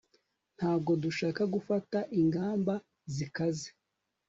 [0.57, 2.73] Ntabwo dushaka gufata ingamba
[3.15, 3.67] zikaze